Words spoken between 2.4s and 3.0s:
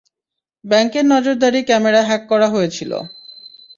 হয়েছিলো।